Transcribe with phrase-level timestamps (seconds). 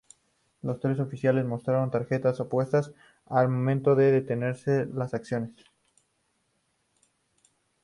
[0.63, 2.91] Los tres oficiales mostraron tarjetas opuestas
[3.27, 5.53] al momento de detenerse las acciones.